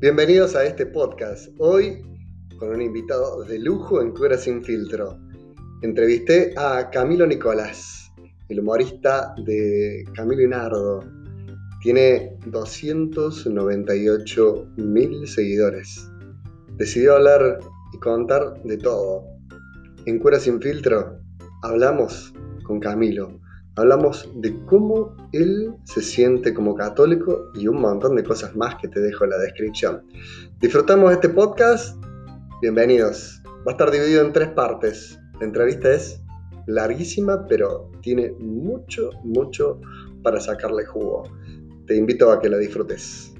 [0.00, 1.48] Bienvenidos a este podcast.
[1.58, 2.00] Hoy
[2.58, 5.18] con un invitado de lujo en Cura Sin Filtro.
[5.82, 8.10] Entrevisté a Camilo Nicolás,
[8.48, 11.04] el humorista de Camilo y Nardo.
[11.82, 16.10] Tiene 298 mil seguidores.
[16.78, 17.58] Decidió hablar
[17.92, 19.26] y contar de todo.
[20.06, 21.20] En Cura Sin Filtro
[21.62, 22.32] hablamos
[22.62, 23.38] con Camilo.
[23.76, 28.88] Hablamos de cómo él se siente como católico y un montón de cosas más que
[28.88, 30.02] te dejo en la descripción.
[30.58, 31.96] Disfrutamos este podcast.
[32.60, 33.40] Bienvenidos.
[33.46, 35.20] Va a estar dividido en tres partes.
[35.38, 36.20] La entrevista es
[36.66, 39.80] larguísima, pero tiene mucho, mucho
[40.24, 41.30] para sacarle jugo.
[41.86, 43.32] Te invito a que la disfrutes.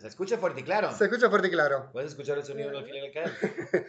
[0.00, 0.90] ¿Se escucha fuerte y claro?
[0.90, 1.90] Se escucha fuerte y claro.
[1.92, 3.12] ¿Puedes escuchar el sonido del alfiler?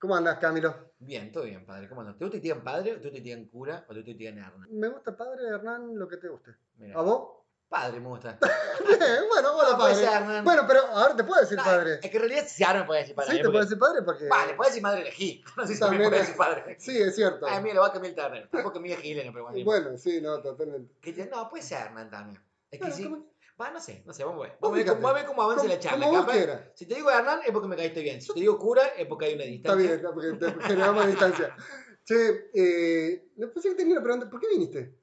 [0.00, 0.92] ¿Cómo andas, Camilo?
[0.98, 1.86] Bien, todo bien, padre.
[1.86, 2.16] ¿Cómo andas?
[2.16, 4.66] ¿Te gusta tiran padre, o te gusta cura, o te gusta Hernán?
[4.70, 6.52] Me gusta padre, Hernán, lo que te guste.
[6.78, 6.98] Mira.
[6.98, 7.36] ¿A vos?
[7.68, 8.38] Padre me gusta.
[8.88, 10.06] Bien, bueno, hola No, puede padre.
[10.06, 10.44] ser, Hernán.
[10.44, 11.94] Bueno, pero ahora te puedo decir No, padre.
[12.02, 13.30] Es que en realidad sí, ahora me puede decir padre.
[13.30, 14.26] Sí, te puedo decir padre porque.
[14.26, 15.44] Vale, puede decir madre elegí.
[15.56, 16.76] No sé si También es- decir padre.
[16.80, 17.46] Sí, es cierto.
[17.46, 18.48] Ay, mira, lo va a cambiar el terreno.
[18.50, 19.64] Tampoco mi es gileno, pero bueno.
[19.64, 20.94] Bueno, sí, no, totalmente.
[21.00, 22.42] Que te- No, puede ser Hernán también.
[22.70, 23.04] Es que Bueno, sí.
[23.04, 23.30] ¿cómo?
[23.60, 24.58] Va, no sé, no sé, vamos a ver.
[24.60, 26.10] Vamos a ver cómo, a ver cómo avanza Como- la charla.
[26.10, 26.70] capaz-.
[26.74, 28.20] Si te digo Hernán es porque me caíste bien.
[28.22, 29.96] Si te digo cura es porque hay una Está distancia.
[29.96, 31.56] bien, porque generamos distancia.
[32.02, 34.28] Che, eh, le puse que tenía una pregunta.
[34.30, 34.98] ¿Por qué viniste?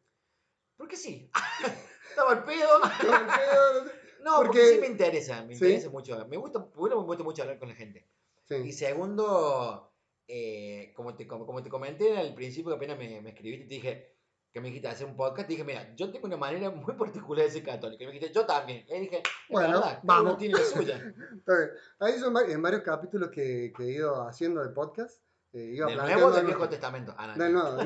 [0.75, 1.29] ¿Por qué sí?
[2.09, 2.79] Estaba al pedo.
[2.81, 3.83] Con el pedo,
[4.23, 5.63] no Porque- porque, sí me interesa, me ¿Sí?
[5.63, 6.27] interesa mucho.
[6.27, 8.09] Me gusta, primero me gusta mucho hablar con la gente.
[8.45, 8.55] Sí.
[8.55, 9.93] Y segundo,
[10.27, 13.73] eh, como, te, como, como te comenté al principio que apenas me, me escribiste te
[13.75, 14.16] dije
[14.57, 17.51] que me dijiste hacer un podcast, dije, mira, yo tengo una manera muy particular de
[17.51, 18.03] ser católico.
[18.03, 18.85] Y me dijiste, yo también.
[18.89, 20.23] Y dije, Bueno, verdad, vamos.
[20.31, 20.97] uno tiene la suya.
[21.47, 21.69] Bien.
[21.99, 25.21] Ahí son vari- en varios capítulos que, que he ido haciendo de podcast.
[25.53, 27.13] eh, iba ¿Del Nuevo del Viejo Testamento?
[27.17, 27.43] Ah, no.
[27.43, 27.77] Del nuevo.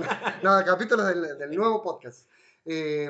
[0.44, 2.30] No, capítulos del, del nuevo podcast.
[2.66, 3.10] Eh,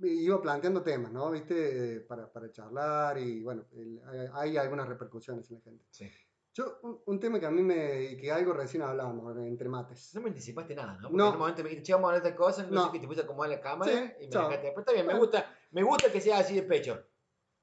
[0.00, 1.30] iba planteando temas, ¿no?
[1.30, 1.96] ¿Viste?
[1.96, 4.00] Eh, para, para charlar y bueno, el-
[4.34, 5.84] hay algunas repercusiones en la gente.
[5.90, 6.10] Sí.
[6.56, 8.02] Yo, un, un tema que a mí me.
[8.04, 10.14] y que algo recién hablábamos, entre mates.
[10.14, 11.02] No me anticipaste nada, ¿no?
[11.10, 11.26] Porque No.
[11.28, 12.84] en un momento me dijiste, che, vamos a hablar de cosa, no, No.
[12.86, 14.48] sé qué, te puse a acomodar la cámara Sí, y me chao.
[14.48, 14.68] dejaste.
[14.70, 17.04] Pero está bien, me gusta, me gusta que sea así de pecho.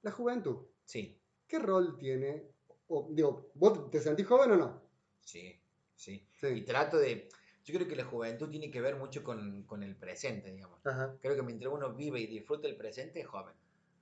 [0.03, 2.51] La juventud, Sí, ¿qué rol tiene?
[2.87, 4.81] O, digo, ¿vos te sentís joven o no?
[5.21, 5.59] sí,
[5.95, 6.29] sí.
[6.41, 6.61] Y Sí.
[6.61, 7.29] trato de.
[7.63, 10.85] Yo creo que la juventud tiene que ver mucho con, con el presente, digamos.
[10.85, 11.15] Ajá.
[11.21, 13.55] Creo que mientras uno vive y disfruta el presente, es joven.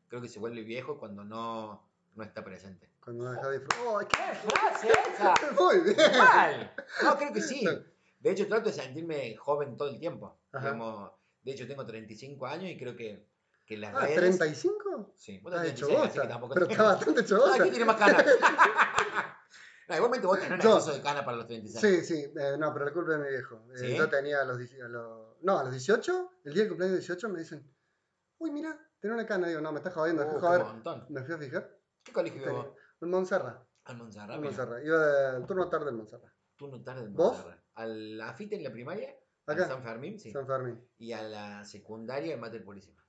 [0.09, 2.89] Creo que se vuelve viejo cuando no, no está presente.
[3.03, 3.85] Cuando uno deja de disfrutar.
[3.87, 5.33] ¡Oh, ¿Qué frase esa?
[5.33, 5.97] qué- Muy bien.
[6.17, 6.73] Mal.
[7.03, 7.65] No, creo que sí.
[8.19, 10.39] De hecho, trato de sentirme joven todo el tiempo.
[10.53, 11.11] Digamos,
[11.41, 13.27] de hecho, tengo 35 años y creo que,
[13.65, 14.39] que las Ah, redes...
[14.39, 15.11] ¿35?
[15.15, 16.21] Sí, vos Está tenés hecho 36, así bosta.
[16.21, 17.63] que tampoco Pero está bastante hecho No, bosta.
[17.63, 18.25] aquí tiene más canas.
[19.89, 22.07] no, igualmente vos tenés un exceso de cana para los 36.
[22.07, 23.65] Sí, sí, eh, no, pero la culpa es de mi viejo.
[23.73, 23.95] Eh, ¿Sí?
[23.97, 26.99] Yo tenía a los, 10 a los- No, a los 18, el día del cumpleaños
[26.99, 27.67] 18, me dicen,
[28.37, 29.47] uy, mira, tenés una cana.
[29.47, 30.63] Digo, no, me estás jodiendo, me Uh, fui a qué joder.
[30.75, 31.05] montón.
[31.09, 31.80] Me fui a fijar.
[32.03, 32.67] ¿Qué colegio vos?
[33.01, 33.63] En Montserrat.
[33.85, 34.35] Al Montserrat.
[34.35, 34.41] En.
[34.43, 34.83] Montserrat.
[34.83, 36.31] Iba al turno tarde en Montserrat.
[36.55, 37.33] Tú no tarde en ¿Vos?
[37.33, 37.59] Montserrat.
[37.75, 39.67] A la AFIT en la primaria, Acá.
[39.67, 40.31] San Fermín, sí.
[40.31, 40.79] San Fermín.
[40.97, 43.03] Y a la secundaria en Mater Purísima.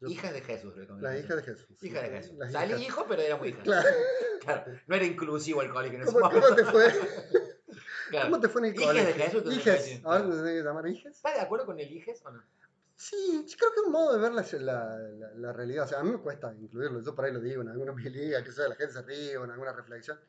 [0.00, 1.82] Yo- Hija de Jesús, le La hija de Jesús.
[1.82, 2.36] Hija de Jesús.
[2.50, 2.82] Salí hija.
[2.82, 3.62] hijo, pero era muy hija.
[3.62, 3.88] Claro.
[4.40, 6.46] Claro, No era inclusivo el colegio en ese ¿Cómo, momento.
[6.46, 6.84] cómo te fue?
[8.10, 8.30] Claro.
[8.30, 9.06] ¿Cómo te fue en el colegio?
[9.06, 10.00] de Jesús, decir.
[10.02, 11.14] Ahora te tenés que llamar hijes.
[11.16, 12.42] ¿Estás de acuerdo con el hijes o no?
[13.02, 15.86] Sí, yo creo que es un modo de ver la, la, la- realidad.
[15.86, 17.00] O sea, a mí me cuesta incluirlo.
[17.00, 19.44] Yo por ahí lo digo en alguna homilía, que sea, la gente se ríe o
[19.44, 20.20] en alguna reflexión.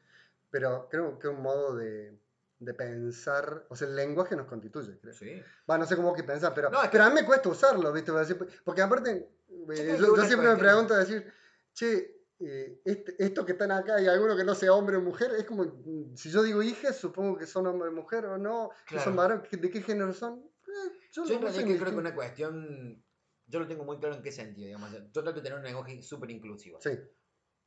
[0.49, 2.17] Pero creo que es un modo de,
[2.59, 3.65] de pensar.
[3.67, 5.13] O sea, el lenguaje nos constituye, creo.
[5.13, 5.43] Sí.
[5.67, 7.49] Bueno, no sé cómo que pensar, pero, No, es que- pero a mí me cuesta
[7.49, 8.13] usarlo, ¿viste?
[8.63, 9.11] Porque aparte,
[9.49, 11.29] eh, yo, que yo siempre me pregunto decir,
[11.73, 15.31] che, eh, este- esto que están acá y alguno que no sea hombre o mujer,
[15.37, 18.69] es como, mm, si yo digo hijes, supongo que son hombre o mujer o no,
[18.87, 19.29] que son Claro.
[19.35, 20.41] varones, ¿de qué género son?
[21.11, 23.03] Yo Yo en realidad creo que una cuestión,
[23.45, 24.91] yo lo tengo muy claro en qué sentido, digamos.
[24.91, 26.79] Yo trato de tener un lenguaje súper inclusivo.
[26.81, 26.91] Sí,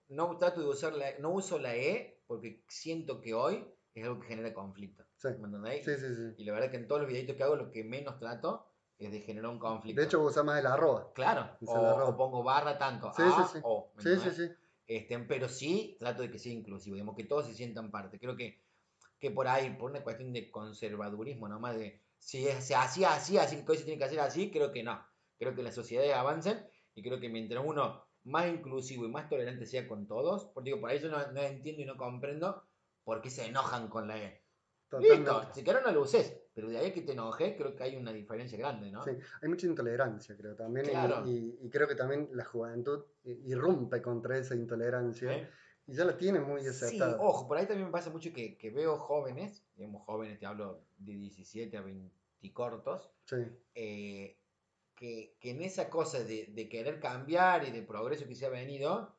[0.09, 4.19] No trato de usar la, no uso la E porque siento que hoy es algo
[4.21, 5.05] que genera conflicto.
[5.17, 5.85] sí, ¿Me entendéis?
[5.85, 6.35] sí, sí, sí.
[6.39, 8.67] Y la verdad que en todos los videitos que hago lo que menos trato
[8.99, 10.01] es de generar un conflicto.
[10.01, 11.13] De hecho, usás más el arroba.
[11.13, 12.09] claro, usa o, la arroba.
[12.11, 13.59] o pongo barra tanto, Sí, A sí, sí.
[13.63, 14.53] o, ¿me Sí, sí, sí.
[14.87, 18.19] Este, pero sí trato de que sea inclusivo, digamos, que todos se sientan parte.
[18.19, 18.63] Creo que,
[19.19, 23.63] que por ahí, por una cuestión de conservadurismo, nomás de si se hacía así, así
[23.65, 24.99] que hoy se tiene que hacer así, creo que no.
[25.39, 29.67] Creo que las sociedades avancen y creo que mientras uno más inclusivo y más tolerante
[29.67, 32.65] sea con todos, porque digo, por ahí yo no, no entiendo y no comprendo
[33.05, 34.43] por qué se enojan con la E.
[34.89, 35.31] Totalmente.
[35.31, 37.97] Listo, si quieres no lo uses, pero de ahí que te enojes, creo que hay
[37.97, 39.03] una diferencia grande, ¿no?
[39.05, 39.11] Sí,
[39.43, 40.87] hay mucha intolerancia, creo también.
[40.87, 41.27] y- Claro.
[41.27, 45.51] Y, y creo que también la juventud irrumpe contra esa intolerancia ¿Eh?
[45.87, 47.19] Y ya la tiene muy Sí, aceptada.
[47.21, 50.85] ojo, por ahí también me pasa mucho que, que veo jóvenes, digamos jóvenes, te hablo
[50.97, 53.37] de 17 a 20 cortos, Sí,
[53.75, 54.39] eh,
[54.95, 58.51] que, que en esa cosa de, de querer cambiar y de progreso que se ha
[58.51, 59.17] venido,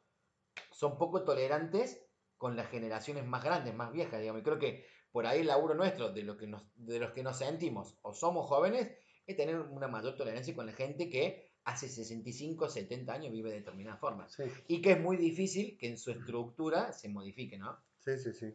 [0.72, 2.02] son poco tolerantes
[2.38, 4.42] con las generaciones más grandes, más viejas, digamos.
[4.42, 7.24] Y creo que por ahí el laburo nuestro, de, lo que nos, de los que
[7.24, 8.92] nos sentimos o somos jóvenes,
[9.26, 13.58] es tener una mayor tolerancia con la gente que hace 65, 70 años vive de
[13.58, 14.28] determinada forma.
[14.30, 17.78] Sí, Y que es muy difícil que en su estructura se modifique, ¿no?
[18.00, 18.34] sí, sí.
[18.34, 18.54] sí.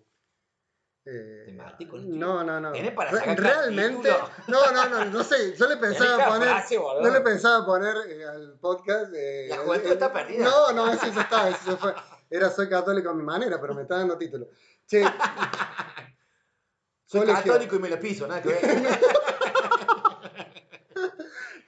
[1.06, 2.44] Eh, Temático, ¿no?
[2.44, 2.72] no, no.
[2.72, 4.10] Tenés para sacar Realmente,
[4.48, 5.56] no, no, no, no sé.
[5.56, 9.10] Yo le pensaba poner, frase, no le pensaba poner eh, al podcast.
[9.14, 10.44] eh, La juventud el- está perdida.
[10.44, 11.94] No, no, eso está, eso fue.
[12.28, 14.48] Era soy católico a mi manera, pero me está dando título.
[14.86, 15.02] Che,
[17.06, 17.44] Soy Colegio.
[17.52, 18.60] católico y me lo piso, nada que ver.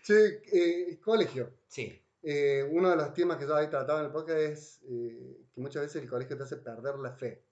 [0.02, 1.54] che, eh, colegio.
[1.68, 5.44] Sí, Eh, uno de los temas que yo había tratado en el podcast es eh,
[5.52, 7.42] que muchas veces el colegio te hace perder la fe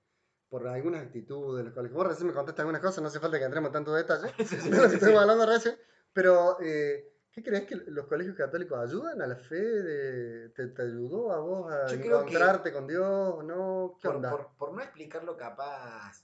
[0.49, 1.97] por algunas actitudes de los colegios.
[1.97, 4.57] Vos recién me contaste algunas cosas, no hace falta que entremos en tanto detalle Sí,
[4.61, 5.13] sí, de lo que sí, sí.
[5.15, 5.77] hablando recién,
[6.13, 9.57] pero eh, ¿qué crees que los colegios católicos ayudan a la fe?
[9.61, 13.97] De, te, te ayudó a vos a Yo encontrarte con Dios no?
[14.01, 14.31] ¿Qué por, onda?
[14.31, 16.23] por- por no explicarlo capaz,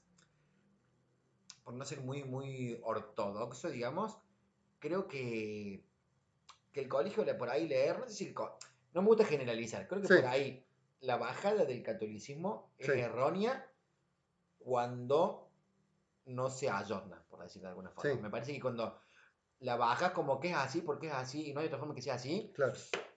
[1.65, 4.17] por no ser muy, muy ortodoxo, digamos,
[4.79, 5.85] creo que,
[6.77, 8.35] que el colegio, le- por ahí leer, no sé si
[8.93, 10.15] no me gusta generalizar, creo que Sí.
[10.17, 10.63] por ahí
[11.01, 12.93] la bajada del catolicismo es Sí.
[13.01, 13.67] errónea
[14.59, 15.49] cuando
[16.27, 18.13] no se ayorna, por decirlo de alguna forma.
[18.15, 18.21] Sí.
[18.21, 19.01] Me parece que cuando
[19.61, 22.03] la bajas como que es así, porque es así, y no hay otra forma que
[22.03, 22.75] sea así, Claro,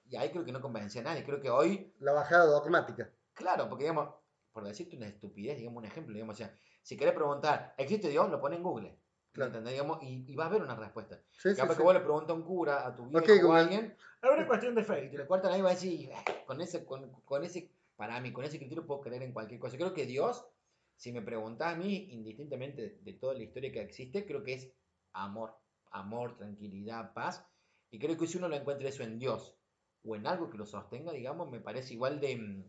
[0.10, 1.26] y ahí creo que no convence a nadie.
[1.26, 3.10] Creo que hoy la bajada dogmática.
[3.34, 4.14] Claro, porque digamos,
[4.54, 8.30] por decirte una estupidez, digamos un ejemplo, digamos, o sea, si querés preguntar, ¿existe Dios?
[8.30, 8.98] Lo pone en Google.
[9.32, 9.48] Claro.
[9.50, 9.74] ¿entendés?
[9.74, 11.22] Digamos, y, y vas a ver una respuesta.
[11.32, 11.78] Sí, Capaz sí.
[11.78, 14.30] que vos le preguntas a un cura, a tu viejo Ok, o a alguien, es
[14.30, 16.16] una cuestión de fe, y te lo cortan ahí y vas a decir, "Eh,
[16.46, 19.78] con ese, con, con ese, para mí, con ese criterio puedo creer en cualquier cosa.
[19.78, 20.46] Creo que Dios,
[20.96, 24.54] si me preguntás a mí, indistintamente de, de toda la historia que existe, creo que
[24.54, 24.72] es
[25.14, 25.56] amor,
[25.92, 27.46] amor, tranquilidad, paz,
[27.92, 29.56] y creo que si uno lo encuentra eso en Dios,
[30.04, 32.64] o en algo que lo sostenga, digamos, me parece igual de, mm,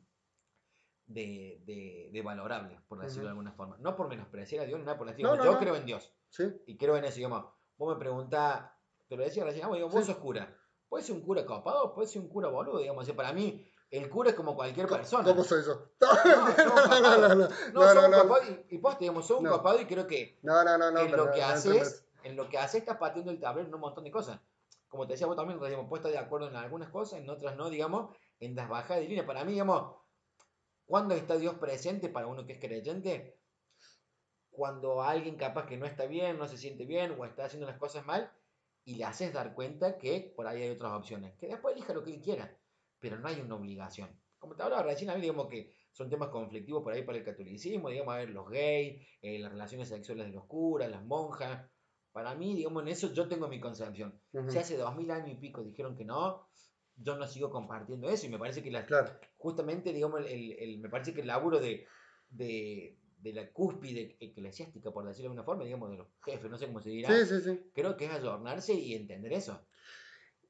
[1.07, 3.77] de, de, de valorable, por decirlo de alguna forma.
[3.79, 5.31] No por menospreciar a Dios, ni nada por estilo.
[5.31, 5.59] No, no, Yo no.
[5.59, 7.45] creo en Dios Sí, y creo en eso, digamos.
[7.77, 8.71] Vos me preguntás,
[9.09, 10.13] te lo decía recién, ah, digo, vos Sí.
[10.13, 10.57] sos cura.
[10.89, 11.95] ¿Puede ser un cura copado?
[11.95, 12.79] ¿Puede ser un cura boludo?
[12.79, 15.25] Digamos, o sea, para mí, el cura es como cualquier persona.
[15.25, 15.91] ¿Cómo soy yo?
[16.01, 16.09] No,
[16.67, 17.49] No, no, no, no,
[17.95, 20.91] No, no, y, y vos, digamos, sos un copado y creo que No, no, no,
[20.91, 23.81] no, en lo que haces, en lo que haces estás pateando el tablero en un
[23.81, 24.41] montón de cosas.
[24.89, 27.57] Como te decía vos también, digamos, puedes estar de acuerdo en algunas cosas, en otras
[27.57, 29.25] no, digamos, en las bajadas de línea.
[29.27, 29.97] Para mí, digamos,
[30.85, 33.40] ¿cuándo está Dios presente para uno que es creyente?
[34.61, 37.79] Cuando alguien capaz que no está bien, no se siente bien o está haciendo las
[37.79, 38.31] cosas mal
[38.85, 41.33] y le haces dar cuenta que por ahí hay otras opciones.
[41.39, 42.55] Que después elija lo que él quiera,
[42.99, 44.11] pero no hay una obligación.
[44.39, 47.25] Como te hablaba recién, a mí digamos que son temas conflictivos por ahí para el
[47.25, 51.67] catolicismo, digamos, a ver, los gays, eh, las relaciones sexuales de los curas, las monjas.
[52.13, 54.21] Para mí, digamos, en eso yo tengo mi concepción.
[54.35, 54.51] Ujú.
[54.51, 56.47] Si hace dos mil años y pico dijeron que no,
[56.97, 60.81] yo no sigo compartiendo eso y me parece que la, Claro, justamente, digamos, el, el-
[60.81, 61.87] me parece que el laburo de,
[62.29, 66.57] de, de la cúspide eclesiástica, por decirlo de alguna forma, digamos, de los jefes, no
[66.59, 67.71] sé cómo se dirá, sí, sí, sí.
[67.75, 69.67] creo que es ayornarse y entender eso.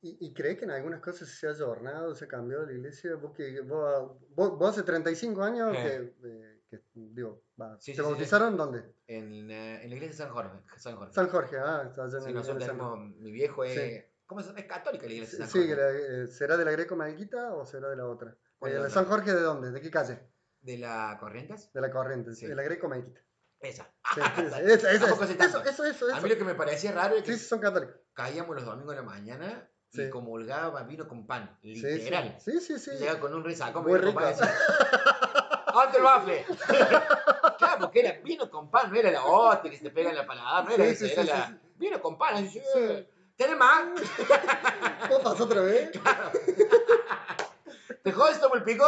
[0.02, 3.17] ¿Y, y crees que en algunas cosas se ha adornado, se ha cambiado la iglesia?
[3.17, 6.14] Vos, que, vos, vos, vos hace 35 años Eh.
[6.22, 8.94] que, eh, que, digo, va, Sí, ¿se sí, sí, bautizaron dónde?
[9.06, 10.58] En, eh, en la iglesia de San Jorge.
[10.78, 11.12] San Jorge.
[11.12, 12.79] San Jorge, ah, está allá en Sí, el San
[13.20, 14.58] mi viejo es, ¿cómo llama?
[14.60, 15.77] Es católica la iglesia de Sí, San sí, Jorge.
[15.77, 18.36] la- eh, ¿será de la Greco Malquita o será de la otra?
[18.58, 19.03] ¿Cuál Eh, es ¿De otra?
[19.03, 19.70] San Jorge de dónde?
[19.70, 20.30] ¿De qué calle?
[20.62, 21.72] ¿De la Corrientes?
[21.72, 22.46] De la Corriente, Sí.
[22.46, 23.20] de la Greco Malquita.
[23.60, 23.84] Esa.
[24.14, 24.86] Sí, sé eso,
[25.36, 25.69] tanto.
[25.69, 26.20] eso, eso, A eso.
[26.22, 27.94] mí lo que me parecía raro es que Sí, son católicos.
[28.14, 32.36] caíamos los domingos de la mañana y comulgaba vino con pan, literal.
[32.40, 32.93] Sí, sí, sí.
[32.93, 34.14] Llegaba con un resacón, Muy me rico.
[34.14, 34.55] "Papá, decía,
[35.74, 36.46] ¡Ante el bafle!
[37.58, 40.17] claro, porque era vino con pan, no era la hostia que se te pega en
[40.17, 41.58] la paladar, no era eso, era la...
[41.76, 42.44] Vino con pan,
[42.76, 43.84] eh, ¿tenés más?
[45.08, 45.90] ¿Cómo pasó otra vez?
[45.93, 45.98] ¿Te
[48.12, 48.86] jodes, tomo el pico?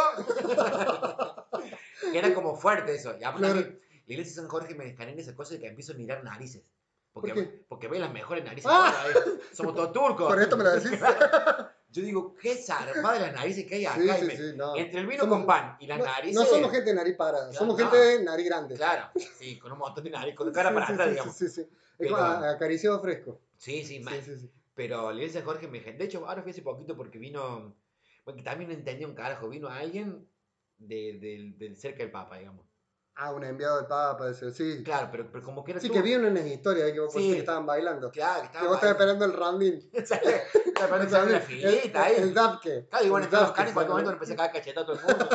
[2.13, 3.15] era como fuerte eso.
[3.19, 3.59] Y aparte, Claro.
[3.61, 6.23] la iglesia de San Jorge me descaré en esa cosa de que empiezo a mirar
[6.23, 6.63] narices.
[7.11, 7.65] Porque, ¿Por qué?
[7.69, 8.69] porque ve las mejores narices.
[8.73, 8.91] Ah.
[9.03, 9.13] ahí.
[9.53, 10.27] Somos todos turcos.
[10.27, 10.99] Por esto me lo decís.
[11.91, 14.01] Yo digo, qué zarpada las narices que hay acá.
[14.01, 14.75] Sí, y sí, me- sí, no.
[14.75, 16.33] Entre el vino Somos- con pan y las no, narices.
[16.35, 17.85] no somos gente de nariz parada, Claro, somos no.
[17.87, 18.75] gente de nariz grande.
[18.75, 21.35] Claro, sí, con un montón de nariz, con cara para sí, atrás, sí, digamos.
[21.35, 21.69] Sí, sí, sí.
[21.99, 23.39] Pero- acariciado fresco.
[23.57, 24.15] Sí, sí, mal.
[24.15, 24.51] Sí, sí, sí.
[24.73, 27.75] Pero la iglesia de Jorge me De hecho, ahora fui hace poquito porque vino.
[28.25, 29.49] Bueno, que también no entendí un carajo.
[29.49, 30.27] Vino alguien
[30.77, 32.65] de, del- del cerca del Papa, digamos.
[33.15, 34.81] Ah, un enviado del Papa, sí.
[34.83, 37.33] Claro, pero, pero como que era Sí, tú- que vi unas historias que vos Sí.
[37.33, 38.09] que estaban bailando.
[38.09, 38.67] Claro, que Que estaba.
[38.67, 39.89] vos estabas esperando el randín.
[39.93, 40.21] Estaba
[41.03, 42.15] esperando que la filita ahí.
[42.17, 42.87] el Dapke.
[42.89, 44.29] Claro, y bueno, entre los canes en cualquier momento ¿sabes?
[44.29, 45.29] empecé a caer cachetado a todo el mundo.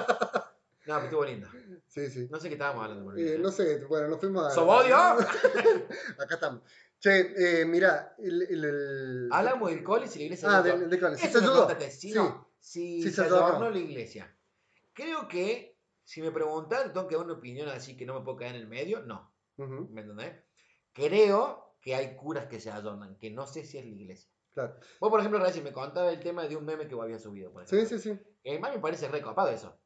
[0.88, 1.48] No, pero estuvo lindo.
[1.86, 2.28] Sí, sí.
[2.30, 3.04] No sé qué estábamos hablando.
[3.04, 4.50] por Eh, no sé, bueno, nos fuimos a.
[4.50, 4.96] ¿Sobodio?
[6.18, 6.62] Acá estamos.
[7.00, 10.98] Che, eh, mira, el, el, el- Hablamos del cole si la iglesia Ah, del de.
[11.16, 11.58] Sí, Eso me ayudó.
[11.66, 12.14] contaste, si Sí.
[12.14, 13.70] no, si Sí, se se adornó.
[13.70, 14.36] la iglesia.
[14.92, 18.36] Creo que, si me preguntan, tengo que dar una opinión así que no me puedo
[18.38, 19.32] quedar en el medio, no.
[19.58, 20.42] Ujú, ¿Me entendés?
[20.92, 24.28] Creo que hay curas que se adornan, que no sé si es la iglesia.
[24.52, 24.74] claro.
[25.00, 27.52] Vos, por ejemplo, recién me contaba el tema de un meme que vos habías subido.
[27.52, 27.98] Por Sí, ejemplo.
[27.98, 28.20] sí, sí.
[28.42, 29.78] Eh, más me parece recopado eso.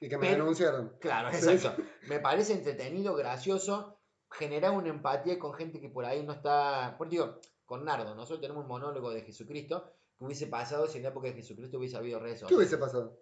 [0.00, 0.96] Y que me Pero- denunciaron.
[1.00, 1.82] Claro, Sí, exacto.
[2.08, 3.99] Me parece entretenido, gracioso,
[4.30, 6.94] generar una empatía con gente que por ahí no está.
[6.98, 11.04] Por digo, con Nardo, nosotros tenemos un monólogo de Jesucristo que hubiese pasado si en
[11.04, 13.18] la época de Jesucristo hubiese habido redes ¿Qué hubiese pasado?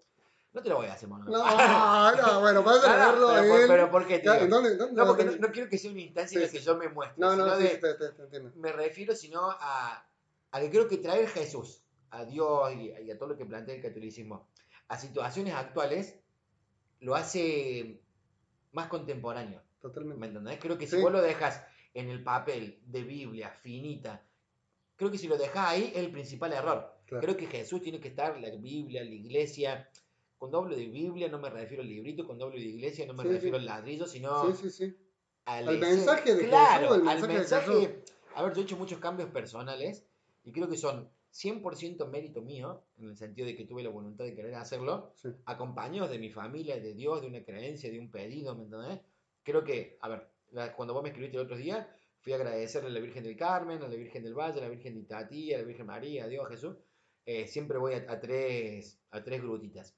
[0.53, 1.37] No te lo voy a hacer monólogo.
[1.37, 1.45] No,
[2.17, 3.65] no, bueno, vas No, a no, verlo pero, él.
[3.69, 4.35] pero ¿por qué, tío?
[4.35, 6.61] Ya, ¿en ¿Dónde, dónde No, porque no, quiero que sea una instancia en la que
[6.61, 7.17] yo me muestre.
[7.19, 8.51] No, no, sí, de- te, te- te entiendo.
[8.57, 10.07] me refiero sino a,
[10.51, 13.75] a que creo que traer Jesús, a Dios y, y a todo lo que plantea
[13.75, 14.49] el catolicismo,
[14.89, 16.19] a situaciones actuales,
[17.01, 18.01] lo hace
[18.73, 19.61] más contemporáneo.
[19.79, 20.27] ¿Me Totalmente.
[20.27, 20.59] entendés?
[20.61, 21.03] Creo que si Sí.
[21.03, 21.63] vos lo dejas
[21.95, 24.25] en el papel de Biblia finita,
[24.97, 26.95] creo que si lo dejas ahí es el principal error.
[27.07, 27.23] Claro.
[27.23, 29.89] Creo que Jesús tiene que estar, la Biblia, la iglesia.
[30.37, 33.23] Cuando hablo de Biblia no me refiero al librito, cuando hablo de iglesia no me
[33.23, 33.61] Sí, refiero sí.
[33.61, 34.43] al ladrillo, sino
[35.47, 38.05] al, Al mensaje de claro, Jesús, el al mensaje de mensaje.
[38.35, 40.05] A ver, yo he hecho muchos cambios personales
[40.45, 44.25] y creo que son 100% mérito mío, en el sentido de que tuve la voluntad
[44.25, 45.29] de querer hacerlo, sí.
[45.47, 49.01] acompañados de mi familia, de Dios, de una creencia, de un pedido, ¿me entendés?
[49.49, 50.31] Creo que, a ver,
[50.77, 51.91] cuando vos me escribiste el otro día,
[52.21, 54.69] fui a agradecerle a la Virgen del Carmen, a la Virgen del Valle, a la
[54.69, 56.77] Virgen de Itatí, a la Virgen María, a Dios, a Jesús.
[57.25, 59.97] Eh, siempre voy a, a tres, a tres grutitas.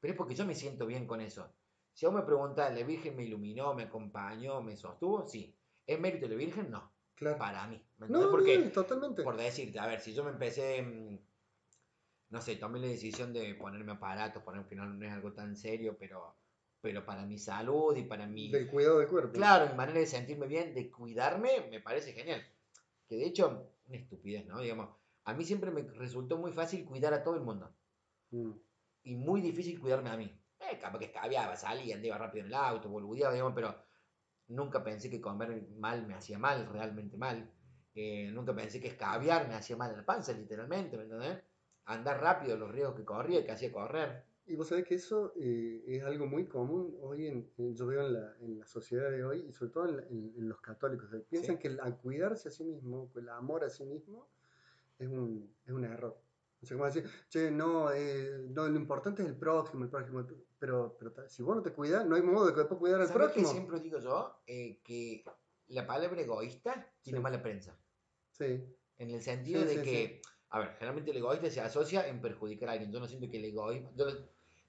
[0.00, 1.48] Pero es porque yo me siento bien con eso.
[1.92, 5.28] Si vos me preguntás, ¿la Virgen me iluminó, me acompañó, me sostuvo?
[5.28, 5.54] Sí.
[5.86, 6.68] ¿Es mérito de la Virgen?
[6.68, 6.92] No.
[7.14, 7.38] Claro.
[7.38, 7.80] Para mí.
[7.98, 8.08] ¿me?
[8.08, 9.22] No, porque, no, totalmente.
[9.22, 11.18] por decirte, a ver, si yo me empecé, mm,
[12.30, 15.54] no sé, tomé la decisión de ponerme aparatos, poner que no, no es algo tan
[15.56, 16.34] serio, pero,
[16.80, 19.32] pero para mi salud y para mi, Del cuidado del cuerpo.
[19.32, 22.42] claro, mi manera de sentirme bien, de cuidarme, me parece genial.
[23.06, 24.60] Que de hecho, una estupidez, ¿no?
[24.60, 24.90] Digamos,
[25.24, 27.74] a mí siempre me resultó muy fácil cuidar a todo el mundo
[28.30, 28.50] Mm,
[29.04, 30.30] y muy difícil cuidarme a mí.
[30.60, 33.74] Eh, capaz que escabiaba, salía, andaba rápido en el auto, boludeaba, digamos, pero
[34.48, 37.50] nunca pensé que comer mal me hacía mal, realmente mal.
[37.94, 41.42] Eh, nunca pensé que escabiar me hacía mal a la panza, literalmente, ¿me entendés?
[41.86, 44.24] Andar rápido, los riesgos que corría, que hacía correr.
[44.48, 48.06] Y vos sabés que eso eh, es algo muy común hoy, en, en- yo veo
[48.06, 51.10] en la, en la sociedad de hoy, y sobre todo en, la- en- los católicos,
[51.10, 51.62] que piensan Sí.
[51.62, 54.30] que el, al cuidarse a sí mismo, el amor a sí mismo,
[54.98, 56.18] es un, es un error.
[56.60, 60.26] O sea, como decir, che, no, eh, no, lo importante es el próximo, el próximo,
[60.58, 63.06] pero, pero si vos no te cuidas, no hay modo de que después cuidar al
[63.06, 63.48] ¿Sabes qué próximo.
[63.48, 64.42] siempre digo yo?
[64.46, 65.24] Eh, que
[65.68, 67.22] la palabra egoísta tiene Sí.
[67.22, 67.78] mala prensa.
[68.32, 68.64] Sí,
[68.96, 72.70] En el sentido Sí, de que, a ver, generalmente el egoísta se asocia en perjudicar
[72.70, 72.90] a alguien.
[72.90, 74.06] Yo no siento que el egoísmo, yo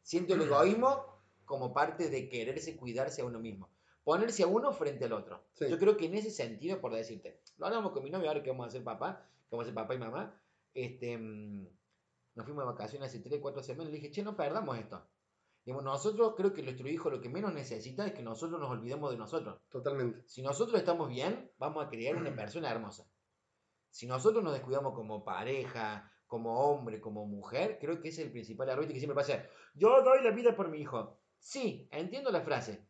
[0.10, 1.06] siento el egoísmo
[1.46, 3.70] como parte de quererse cuidarse a uno mismo.
[4.04, 5.46] Ponerse a uno frente al otro.
[5.54, 5.70] Sí.
[5.70, 8.50] Yo creo que en ese sentido, por decirte, lo hablamos con mi novio ahora que
[8.50, 10.42] vamos a ser papá, que vamos a ser papá y mamá,
[10.74, 11.68] este, mm,
[12.34, 15.00] nos fuimos de vacaciones hace 3, 4 semanas y le dije, che, no perdamos esto.
[15.64, 19.12] Digamos, nosotros creo que nuestro hijo lo que menos necesita es que nosotros nos olvidemos
[19.12, 19.60] de nosotros.
[19.70, 20.24] totalmente.
[20.28, 23.06] Si nosotros estamos bien, vamos a crear una persona hermosa.
[23.92, 28.70] Si nosotros nos descuidamos como pareja, como hombre, como mujer, creo que es el principal
[28.70, 29.44] error que siempre pasa.
[29.74, 31.20] Yo doy la vida por mi hijo.
[31.40, 32.88] Sí, entiendo la frase,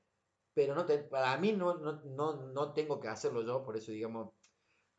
[0.54, 3.92] pero no te- para mí no, no, no, no tengo que hacerlo yo, por eso
[3.92, 4.30] digamos,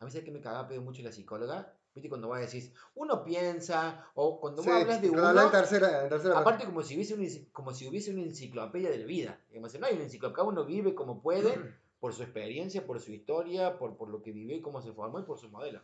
[0.00, 3.24] a mí sabes que me cagaba pedo mucho la psicóloga, viste cuando vos decís, uno
[3.24, 6.94] piensa, o cuando Sí, vos hablas de uno, en tercera, en tercera Aparte, como si,
[6.94, 9.40] hubiese enci- como si hubiese una enciclopedia de la vida.
[9.48, 11.58] Digamos, no hay una enciclopedia, cada uno vive como puede,
[12.00, 15.18] por su experiencia, por su historia, por, por lo que vivió y cómo se formó
[15.20, 15.82] y por su modelo.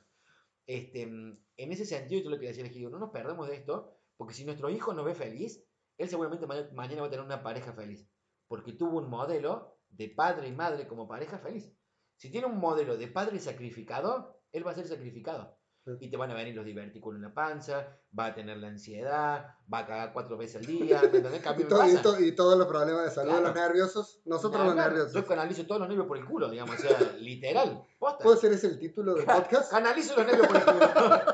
[0.66, 3.96] Este, en ese sentido, yo lo que decía, les digo, no nos perdemos de esto,
[4.16, 5.64] porque si nuestro hijo nos ve feliz,
[5.98, 8.08] él seguramente ma- mañana va a tener una pareja feliz,
[8.48, 11.72] porque tuvo un modelo de padre y madre como pareja feliz.
[12.16, 15.58] Si tiene un modelo de padre sacrificado, él va a ser sacrificado.
[15.86, 15.92] Sí.
[16.00, 17.86] Y te van a venir los divertículos en la panza,
[18.18, 22.20] va a tener la ansiedad, va a cagar cuatro veces al día, Y, me to-
[22.20, 23.46] y y todos los problemas de salud Claro.
[23.46, 24.88] los nerviosos, nosotros los hablar.
[24.88, 25.14] nerviosos.
[25.14, 28.24] Yo canalizo todos los nervios por el culo, digamos, o sea, literal, posta.
[28.24, 29.70] ¿Puede ser ese el título del podcast?
[29.70, 30.80] Canalizo los nervios por el culo.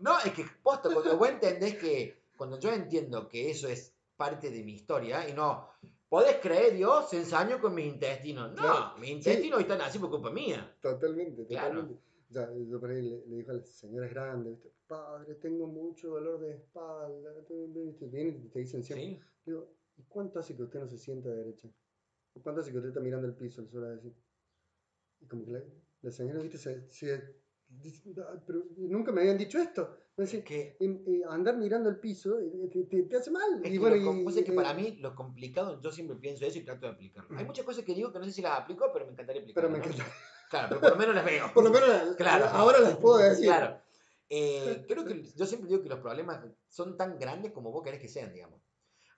[0.00, 4.48] No, es que posta, cuando vos entendés que, cuando yo entiendo que eso es parte
[4.48, 5.68] de mi historia y no,
[6.08, 8.50] podés creer, Dios se ensañó con mis intestinos.
[8.52, 8.94] No, Claro.
[8.98, 10.74] mis intestinos están así por culpa mía.
[10.80, 11.86] Totalmente, Claro.
[12.32, 12.64] Totalmente.
[12.64, 14.72] Ya, yo por ahí le, le dijo a las señoras grandes, ¿viste?
[14.86, 17.32] padre, tengo mucho dolor de espalda.
[17.34, 18.06] ¿viste?
[18.06, 19.06] Vienen y te dicen siempre.
[19.06, 19.20] ¿Sí?
[19.46, 21.68] Digo, ¿y cuánto hace que usted no se sienta derecha?
[22.34, 23.62] ¿Y ¿Cuánto hace que usted está mirando el piso?
[23.62, 24.14] Le suele decir.
[25.20, 25.62] Y como que la,
[26.02, 26.58] la señora, ¿viste?
[26.58, 29.96] Se, se- dice, "Ay, pero nunca me habían dicho esto.
[30.16, 33.60] Me Es que, "Em, eh, andar mirando el piso eh, te, te- te hace mal.
[33.64, 35.90] es y que bueno, lo y- vos sabés que eh, para mí lo complicado, yo
[35.92, 37.36] siempre pienso eso y trato de aplicarlo.
[37.38, 39.68] Hay muchas cosas que digo que no sé si las aplico, pero me encantaría Pero
[39.68, 39.72] aplicarlas.
[39.72, 39.84] me ¿no?
[39.84, 40.12] encanta.
[40.50, 41.50] Claro, pero por lo menos las veo.
[41.54, 42.46] Por lo menos Claro.
[42.46, 43.46] ahora las puedo decir.
[43.46, 43.80] Claro.
[44.28, 48.00] Eh, creo que yo siempre digo que los problemas son tan grandes como vos querés
[48.00, 48.60] que sean, digamos.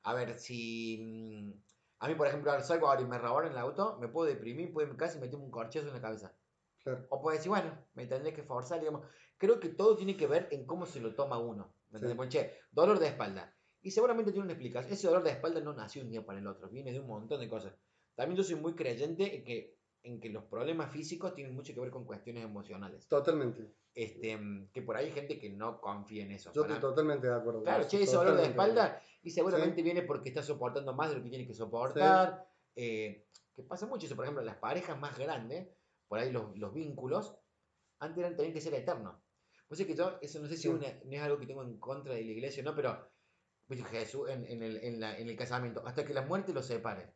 [0.05, 1.63] A ver, si mm,
[2.01, 4.73] a mí, por ejemplo, ahora salgo ahora y me robaron el auto, me puedo deprimir,
[4.73, 6.35] puedo casi meterme un corchazo en la cabeza.
[6.83, 7.07] Claro.
[7.11, 9.07] O puedo decir, bueno, me tendré que forzar, digamos.
[9.39, 11.75] Creo que todo tiene que ver en cómo se lo toma uno.
[11.91, 12.05] ¿Me Sí.
[12.07, 12.29] entiendes?
[12.31, 13.55] Che, dolor de espalda.
[13.81, 14.93] Y seguramente tiene una explicación.
[14.93, 17.41] Ese dolor de espalda no nació un día para el otro, viene de un montón
[17.41, 17.73] de cosas.
[18.15, 21.81] También yo soy muy creyente en que, en que los problemas físicos tienen mucho que
[21.81, 23.07] ver con cuestiones emocionales.
[23.07, 23.73] Totalmente.
[23.95, 24.39] Este,
[24.73, 26.53] que por ahí hay gente que no confía en eso.
[26.53, 27.63] Yo estoy totalmente de acuerdo.
[27.63, 31.23] Claro, che, ese dolor de espalda y seguramente viene porque está soportando más de lo
[31.23, 32.47] que tiene que soportar.
[32.75, 35.69] eh, que pasa mucho eso, por ejemplo, las parejas más grandes,
[36.09, 37.37] por ahí los, los vínculos,
[37.99, 39.15] antes eran, tenían que ser eternos.
[39.69, 40.69] Pues es que yo, eso no sé si Sí.
[40.69, 43.11] una- no es algo que tengo en contra de la iglesia o no, pero
[43.69, 46.65] viste, Jesús en, en el, en, la- en el casamiento, hasta que la muerte los
[46.65, 47.13] separe.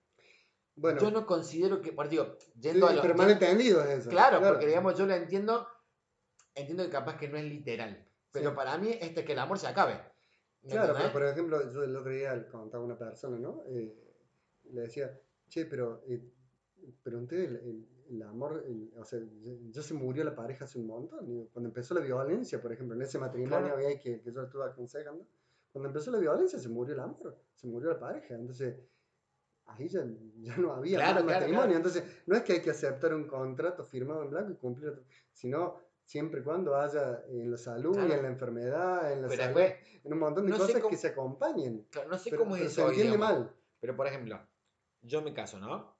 [0.76, 4.00] Bueno, yo no considero que, por digo, sí, yendo a lo, pero mal entendido es
[4.00, 4.10] eso.
[4.10, 5.66] Claro, porque digamos, yo lo entiendo,
[6.54, 8.56] entiendo que capaz que no es literal, pero Sí.
[8.56, 9.98] para mí este que el amor se acabe.
[10.62, 13.62] ¿Me Claro, pero por ejemplo, yo el otro día contaba a una persona, ¿no?
[13.68, 13.94] Eh,
[14.64, 15.18] le decía,
[15.48, 16.22] che, pero, eh,
[17.02, 19.18] pero usted el, el- el amor, el- o sea,
[19.70, 21.46] ya, se murió la pareja hace un montón.
[21.52, 23.76] Cuando empezó la violencia, por ejemplo, en ese matrimonio Claro.
[23.78, 25.26] ahí que, que yo estuve aconsejando,
[25.72, 28.34] cuando empezó la violencia se murió el amor, se murió la pareja.
[28.34, 28.76] Entonces,
[29.66, 30.04] ahí ya,
[30.38, 31.62] ya no había Claro, más claro, matrimonio.
[31.64, 31.76] claro.
[31.76, 35.80] Entonces, no es que hay que aceptar un contrato firmado en blanco y cumplir, sino
[36.04, 39.60] siempre y cuando haya en la salud y en la enfermedad, en la Pero salud,
[40.04, 41.86] en un montón de no cosas cómo- que se acompañen.
[42.08, 43.38] no sé Pero, cómo es pero eso se hoy, entiende digamos.
[43.46, 43.56] mal.
[43.80, 44.40] Pero por ejemplo,
[45.02, 45.96] yo me caso, ¿no?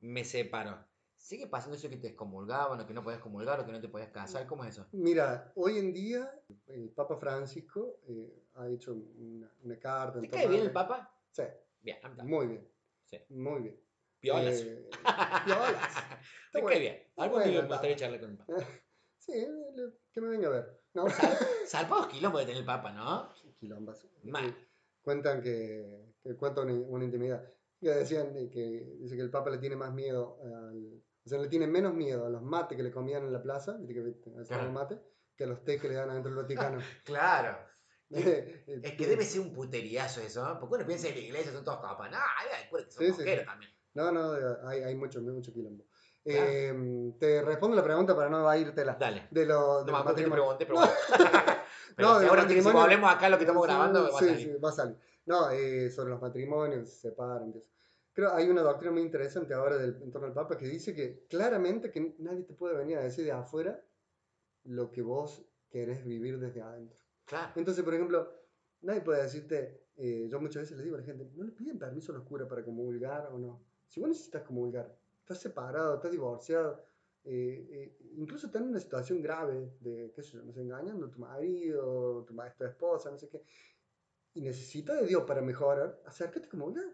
[0.00, 0.84] Me separo.
[1.16, 3.88] ¿Sigue pasando eso que te excomulgaban o que no podías comulgar o que no te
[3.88, 4.46] podías casar?
[4.46, 4.86] ¿Cómo es eso?
[4.92, 6.30] Mira, hoy en día
[6.66, 10.20] el Papa Francisco eh, ha hecho una, una carta.
[10.20, 11.12] ¿Te cae bien el Papa?
[11.32, 11.42] Sí,
[11.80, 12.38] Bien, a mí también.
[12.38, 12.68] muy bien,
[13.10, 13.18] Sí.
[13.30, 13.80] muy bien.
[14.20, 14.60] Piolas.
[14.60, 14.88] Eh,
[15.44, 15.94] piolas.
[16.52, 16.94] Te bueno, bien.
[16.96, 18.54] está Algún bueno día me gustaría charlar con el Papa.
[19.20, 19.46] Sí,
[20.12, 20.80] que me venga a ver.
[20.94, 21.04] No,
[21.66, 23.30] Zarpados kilómetros de tener el Papa, ¿no?
[23.60, 24.08] quilombas.
[24.22, 24.56] Mal.
[25.02, 27.44] Cuentan que, que cuentan una, una intimidad.
[27.78, 31.48] Que decían que dice que el Papa le tiene más miedo al, o sea, le
[31.48, 34.00] tiene menos miedo a los mates que le comían en la plaza, que
[34.40, 35.02] hacían Claro.
[35.36, 36.78] que a los té que le dan adentro del Vaticano.
[37.04, 37.58] Claro.
[38.82, 40.58] Es que debe ser un puteriazo eso, ¿no?
[40.58, 42.10] Porque uno piensa en la iglesia, son todos capas.
[42.10, 43.44] No, hay que son Sí, sí.
[43.44, 43.70] también.
[43.94, 44.32] No, no,
[44.68, 45.84] hay, hay mucho, mucho quilombo.
[46.24, 46.46] Claro.
[46.50, 49.28] Eh, te respondo la pregunta para no irte la Dale.
[49.30, 50.92] de lo No de me los acuerdo que te pregunté, pero bueno.
[51.96, 54.12] Pero No, del seguro que si volvemos acá lo que estamos Sí, grabando, va a
[54.20, 54.38] sí, salir.
[54.38, 54.96] sí, va a salir.
[55.26, 57.52] No, eh, sobre los matrimonios, se separan.
[57.52, 57.68] que eso.
[58.12, 61.26] Creo hay una doctrina muy interesante ahora del, en torno al Papa que dice que
[61.28, 63.80] claramente que nadie te puede venir a decir de afuera
[64.64, 66.98] lo que vos querés vivir desde adentro.
[67.56, 68.32] Entonces, por ejemplo,
[68.82, 71.78] nadie puede decirte, eh, yo muchas veces les digo a la gente, no le piden
[71.78, 73.64] permiso a los curas para comulgar o no.
[73.86, 76.84] Si vos necesitas comulgar, estás separado, estás divorciado,
[77.24, 81.10] eh, eh, incluso estás en una situación grave de, qué sé yo, no sé, engañando
[81.10, 83.42] tu marido, tu, ma- tu esposa, no sé qué,
[84.34, 86.84] y necesitas de Dios para mejorar, acércate a comulgar.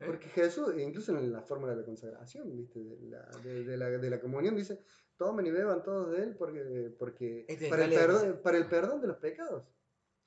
[0.00, 0.06] ¿Eh?
[0.06, 2.80] Porque Jesús, incluso en la fórmula de la consagración, ¿viste?
[2.80, 4.80] De, la, de, de la, de la comunión, dice,
[5.16, 9.00] tomen y beban todos de él porque, porque Este para, el perdón, para el perdón
[9.00, 9.64] de los pecados.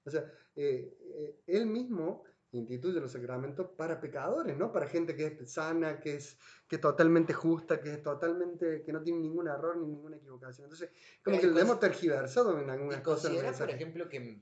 [0.06, 5.28] O sea, eh, eh, él mismo instituye los sacramentos para pecadores, no para gente que
[5.28, 9.48] es sana, que es, que es totalmente justa, que es totalmente, que no tiene ningún
[9.48, 10.66] error ni ninguna equivocación.
[10.66, 10.90] Entonces,
[11.24, 13.34] como Pero que y lo hemos tergiversado en Y algunas cosas.
[13.34, 14.42] del considerar, por ejemplo, que.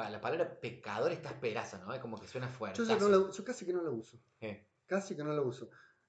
[0.00, 1.92] Va, la palabra pecador está esperaza, ¿no?
[1.92, 2.82] Es como que suena fuerte.
[2.84, 4.18] Yo, no la- yo casi que no la uso.
[4.40, 5.68] Eh, Casi que no lo uso.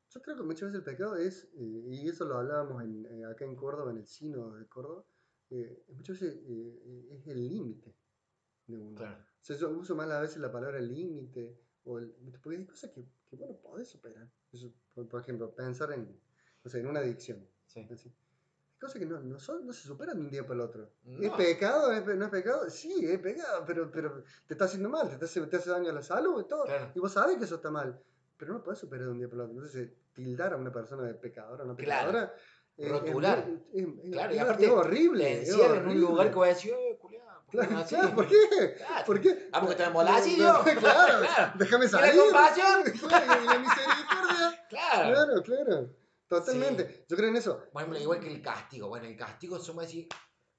[0.10, 3.26] Yo creo que muchas veces el pecado es, eh, y eso lo hablábamos en, eh,
[3.26, 5.04] acá en Córdoba, en el Sino de Córdoba,
[5.50, 7.96] eh, muchas veces eh, es el límite
[8.68, 8.96] de uno.
[8.96, 9.18] claro.
[9.22, 12.00] O sea, yo uso más a veces la palabra límite, o
[12.42, 14.32] porque hay cosas que, que bueno, podés superar.
[14.52, 16.20] Eso, por, por ejemplo, pensar en,
[16.64, 17.48] no sé, en una adicción.
[17.66, 17.88] Sí.
[17.92, 18.14] así.
[18.82, 20.90] Cosas que no, no, son, no se superan de un día para el otro.
[21.06, 21.38] ¿Es No.
[21.38, 21.92] pecado?
[21.92, 22.68] ¿Es ¿No es pecado?
[22.70, 25.94] Sí, es pecado, pero, pero te está haciendo mal, te, hace, te hace daño a
[25.94, 26.66] la salud y todo.
[26.66, 26.92] Claro.
[26.96, 28.02] Y vos sabés que eso está mal,
[28.38, 29.56] pero no podés superar de un día para el otro.
[29.58, 32.08] Entonces, eh, tildar a una persona de pecadora o no Claro.
[32.12, 32.34] pecadora.
[32.78, 33.46] eh, es Rotular.
[33.72, 35.24] es, es- Claro, y es- aparte es horrible.
[35.26, 36.08] Te es encierran en un horrible.
[36.08, 37.96] lugar que voy a decir, eh, culiao, ¿por qué Claro, no así?
[37.96, 38.38] claro, ¿por qué?
[38.78, 39.06] Claro.
[39.06, 39.50] ¿Por qué?
[39.52, 40.64] Ah, porque te embolás y yo.
[40.64, 41.22] Claro, Claro.
[41.60, 42.22] déjame ¿Y la salir.
[42.22, 42.84] compasión?
[43.08, 44.66] Claro, y la misericordia.
[44.70, 45.14] Claro.
[45.14, 46.01] Claro, claro.
[46.40, 47.06] Totalmente.
[47.08, 47.64] Yo creo en eso.
[47.76, 48.88] Ejemplo, igual que el castigo.
[48.88, 50.08] Bueno, el castigo somos decir,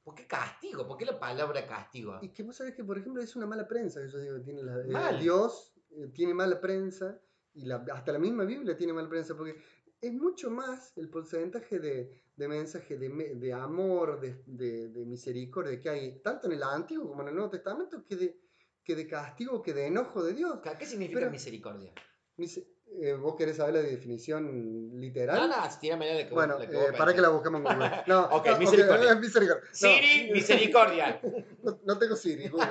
[0.03, 0.87] ¿por qué castigo?
[0.87, 2.19] ¿Por qué la palabra castigo?
[2.23, 5.11] Y que vos sabés que, por ejemplo, es una mala prensa yo digo, tiene la,
[5.11, 5.19] eh.
[5.21, 7.19] Dios eh, tiene mala prensa
[7.55, 9.57] y la, hasta la misma Biblia tiene mala prensa porque
[10.01, 15.81] es mucho más el porcentaje de, de mensaje de, de amor, de, de- de misericordia
[15.81, 18.41] que hay tanto en el Antiguo como en el Nuevo Testamento que de,
[18.85, 20.59] que de castigo, que de enojo de Dios.
[20.79, 21.93] ¿Qué significa Pero- misericordia?
[22.37, 22.67] Mise-
[23.01, 25.37] Eh, ¿Vos querés saber la definición literal?
[25.37, 27.61] No, no, tírame la de que Bueno, la que eh, vos para que la buscamos
[27.61, 27.91] en Google.
[28.07, 29.13] No, Ok, no, misericordia.
[29.13, 29.63] eh, misericordia.
[29.65, 31.21] No, Siri, misericordia.
[31.63, 32.67] No, no tengo Siri, Google.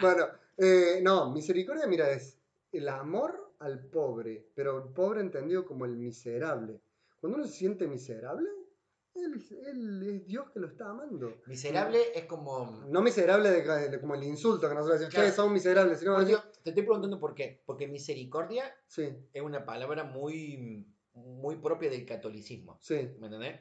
[0.00, 2.38] Bueno, eh, no, misericordia, mira, es
[2.72, 6.80] el amor al pobre, pero el pobre entendido como el miserable.
[7.20, 8.48] Cuando uno se siente miserable,
[9.14, 11.34] él, él es Dios que lo está amando.
[11.46, 12.84] Miserable es como.
[12.88, 15.28] No miserable de, de- como el insulto que nosotros decimos, Claro.
[15.30, 17.62] che, son miserables, sino Por decir, Dios, te estoy preguntando por qué.
[17.66, 22.78] Porque misericordia sí, es una palabra muy, muy propia del catolicismo.
[22.80, 23.60] sí, ¿Me entendés?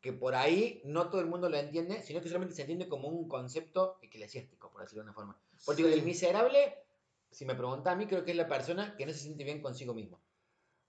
[0.00, 3.08] Que por ahí no todo el mundo lo entiende, sino que solamente se entiende como
[3.08, 5.40] un concepto eclesiástico, por decirlo de una forma.
[5.66, 5.92] Porque Sí.
[5.92, 6.74] el miserable,
[7.32, 9.60] si me preguntas a mí, creo que es la persona que no se siente bien
[9.60, 10.20] consigo mismo.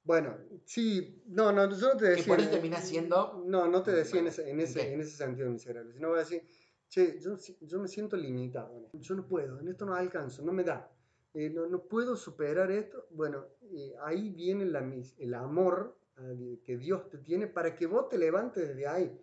[0.04, 2.26] Bueno, sí, no, no, yo no te decía.
[2.28, 5.50] por eso termina siendo- No, no te decía en ese, en ese, en ese sentido
[5.50, 6.48] miserable, sino voy a decir,
[6.88, 10.64] che, yo, yo me siento limitado, yo no puedo, en esto no alcanzo, no me
[10.64, 10.90] da,
[11.34, 13.08] eh, no, no puedo superar esto.
[13.12, 14.80] Bueno, eh, ahí viene la
[15.18, 19.20] el amor eh, que Dios te tiene para que vos te levantes desde ahí.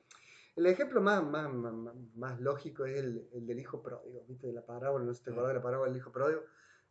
[0.55, 4.47] El ejemplo más, más, más, más- lógico es el, el del hijo pródigo, ¿viste?
[4.47, 6.43] De la parábola, no sé si te acuerdas de la parábola del hijo pródigo.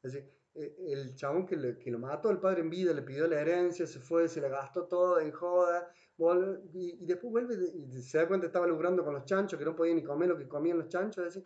[0.04, 3.28] Decir, eh, el chabón que, le- que lo mató al padre en vida, le pidió
[3.28, 7.56] la herencia, se fue, se la gastó toda en joda, vol- y, y después vuelve
[7.56, 10.30] y se da cuenta que estaba logrando con los chanchos, que no podía ni comer
[10.30, 11.43] lo que comían los chanchos, decir,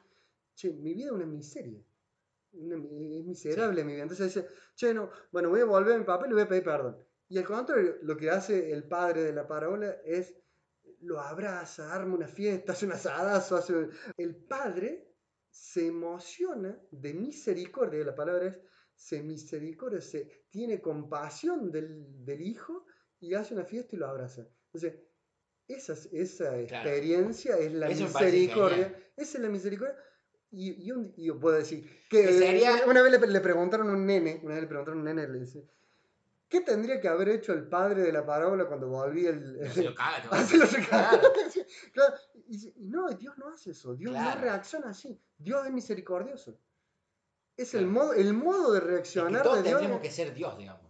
[0.55, 1.79] che, mi vida es una miseria.
[2.51, 4.03] Es miserable mi vida.
[4.03, 6.47] Entonces dice, che, no, bueno, voy a volver a mi papá y le voy a
[6.47, 6.97] pedir perdón.
[7.27, 10.33] Y al contrario, lo que hace el padre de la parábola es
[11.01, 15.13] lo abraza, arma una fiesta, hace un asadazo, hace un- El padre
[15.49, 18.57] se emociona de misericordia, la palabra es,
[18.95, 22.85] se misericordia, se tiene compasión del, del hijo
[23.19, 24.45] y hace una fiesta y lo abraza.
[24.73, 24.99] Entonces,
[25.67, 26.89] esa, es- esa Claro.
[26.89, 29.11] experiencia es la Eso misericordia.
[29.15, 29.95] Esa es la misericordia.
[30.51, 33.89] Y, y un- y yo puedo decir que, Que sería- una vez le, le preguntaron
[33.89, 35.67] a un nene, una vez le preguntaron a un nene, le dice,
[36.47, 39.93] ¿qué tendría que haber hecho el padre de la parábola cuando volvía el, Se lo
[39.93, 41.21] caga, a Hace lo Claro.
[41.93, 44.39] Claro, y, dice, no, Dios no hace eso, Dios Claro.
[44.39, 46.57] no reacciona así, Dios es misericordioso.
[47.55, 47.85] Es Claro.
[47.85, 49.73] el modo, el modo de Es que reaccionar todos de Dios.
[49.79, 50.89] tendríamos que ser Dios, digamos.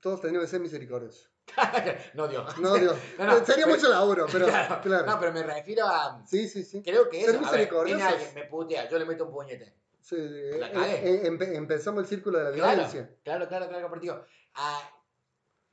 [0.00, 1.30] Todos tenemos que ser misericordiosos.
[2.14, 2.58] no Dios.
[2.58, 2.96] No, Dios.
[3.18, 4.80] No, no, Sería pero- mucho laburo, pero claro.
[4.82, 5.06] claro.
[5.06, 6.22] No, pero me refiero a.
[6.26, 6.82] Sí, sí, sí.
[6.82, 7.30] Creo que eso.
[7.30, 8.12] A ver, viene misericordiosos.
[8.12, 9.74] alguien, me putea, yo le meto un puñete.
[10.00, 11.14] Sí, eh, La eh, cagué.
[11.14, 13.10] eh, empe- empezamos el círculo de la Claro, violencia.
[13.24, 14.24] claro, claro, claro.
[14.54, 14.90] Ah,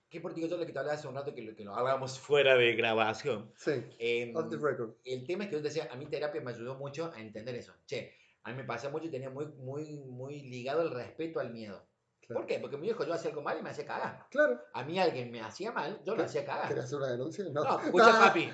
[0.09, 1.75] ¿Qué por digo yo lo que te hablaba hace un rato que lo, que lo
[1.75, 3.51] hablábamos fuera de grabación?
[3.57, 4.91] Sí, Em, off the record.
[5.03, 7.55] el tema es que yo te decía, a mí terapia me ayudó mucho a entender
[7.55, 7.73] eso.
[7.85, 11.51] Che, a mí me pasa mucho y tenía muy, muy, muy ligado el respeto al
[11.51, 11.85] miedo.
[12.27, 12.41] Claro.
[12.41, 12.59] ¿Por qué?
[12.59, 14.27] Porque mi viejo yo hacía algo mal y me hacía cagar.
[14.29, 14.59] Claro.
[14.73, 16.67] A mí alguien me hacía mal, yo lo hacía cagar.
[16.67, 17.45] ¿Querés hacer una denuncia?
[17.51, 17.63] No.
[17.63, 18.51] No, escucha Ah, papi.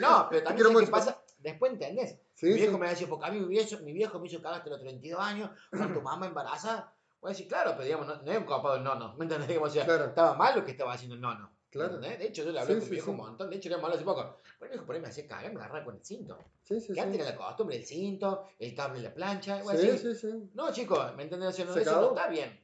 [0.00, 1.22] No, pero también Quiero ¿sabes qué pasa?
[1.38, 2.18] Después entendés.
[2.34, 2.78] Sí, mi viejo sí.
[2.78, 5.20] me decía, porque a mí mi viejo, mi viejo me hizo cagar hasta los 32
[5.20, 6.94] años, con tu mamá embarazada.
[7.20, 9.14] Voy a decir, claro, pero digamos, no, no es un copado el nono.
[9.16, 9.58] ¿Me entendés?
[9.60, 10.06] O sea, Claro.
[10.06, 11.50] estaba mal lo que estaba haciendo el nono.
[11.50, 11.94] ¿me Claro.
[11.94, 12.18] entendés?
[12.18, 13.48] De hecho, yo le hablé Sí, con mi viejo un montón.
[13.50, 14.38] De hecho, le hablé hace poco.
[14.58, 16.38] Pero mi viejo por ahí me hacía cagar, me agarraba con el cinto.
[16.62, 19.62] Sí, sí, Que antes era la costumbre, el cinto, el cable la plancha.
[19.62, 20.50] voy a Sí, decir, sí, sí.
[20.54, 21.48] No, chicos, ¿me entendés?
[21.48, 22.60] O sea, no, eso no está bien.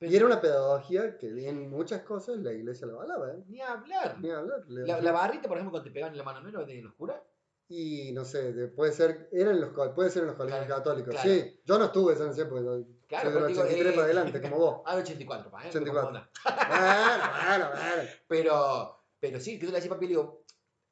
[0.00, 3.44] Pero Y era una pedagogía que en muchas cosas la iglesia lo avalaba, ¿eh?
[3.48, 4.18] Ni hablar.
[4.18, 4.64] Ni hablar.
[4.68, 6.94] La, la barrita, por ejemplo, cuando te pegaban en la mano, ¿no era de los
[6.94, 7.20] curas?
[7.68, 11.10] Y no sé, de- puede ser, eran los, puede ser en los colegios Claro, católicos.
[11.14, 11.28] claro.
[11.30, 13.94] Sí, yo no estuve esa noche porque yo Claro, soy del pero digo, 83 eh,
[13.94, 14.80] para adelante, como vos.
[14.86, 15.68] Ah, 84, pa, ¿eh?
[15.68, 15.92] 84.
[15.94, 16.30] Como onda.
[16.68, 18.10] Bueno, bueno, bueno.
[18.28, 20.44] Pero, pero sí, que yo le decía a papi, le digo,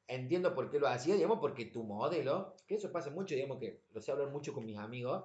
[0.07, 3.85] entiendo por qué lo hacía, digamos, porque tu modelo, que eso pasa mucho, digamos, que
[3.93, 5.25] lo sé hablar mucho con mis amigos,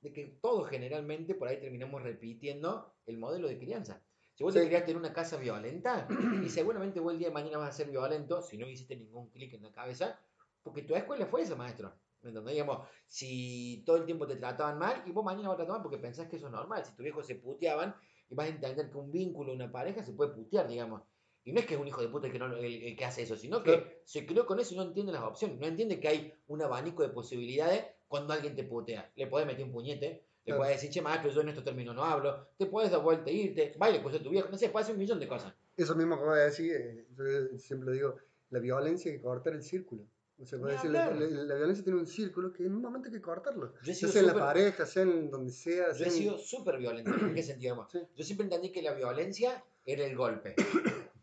[0.00, 4.02] de que todos generalmente por ahí terminamos repitiendo el modelo de crianza.
[4.34, 4.66] Si vos te Sí.
[4.66, 6.06] querías tener una casa violenta,
[6.44, 9.30] y seguramente vos el día de mañana vas a ser violento si no hiciste ningún
[9.30, 10.20] clic en la cabeza,
[10.62, 11.92] porque tu escuela fue esa, maestro.
[12.20, 12.54] ¿Me entendés?
[12.54, 15.82] Digamos, si todo el tiempo te trataban mal, y vos mañana vas a tratar mal
[15.82, 16.84] porque pensás que eso es normal.
[16.84, 17.94] Si tus viejos se puteaban,
[18.28, 21.02] y vas a entender que un vínculo, una pareja, se puede putear, digamos.
[21.44, 23.04] Y no es que es un hijo de puta el que, no, el, el que
[23.04, 23.90] hace eso, sino que Claro.
[24.04, 25.58] se crió con eso y no entiende las opciones.
[25.58, 29.10] No entiende que hay un abanico de posibilidades cuando alguien te putea.
[29.14, 32.02] Le podés meter un puñete, le puedes decir, che, maestro, yo en estos términos no
[32.04, 34.94] hablo, te puedes dar vuelta e irte, baile con tu viejo, no sé, puede hacer
[34.94, 35.52] un millón de cosas.
[35.76, 38.16] Eso mismo que voy a decir, eh, yo siempre digo,
[38.50, 40.04] la violencia hay que cortar el círculo.
[40.40, 43.08] O sea, Ni decir, la, la- la violencia tiene un círculo que en un momento
[43.08, 43.74] hay que cortarlo.
[43.82, 45.92] Yo sea en la pareja, sea en donde sea.
[45.92, 47.10] Yo he en- sido súper violento.
[47.10, 47.86] ¿En qué sentido?
[47.90, 47.98] Sí.
[48.16, 50.54] Yo siempre entendí que la violencia era el golpe.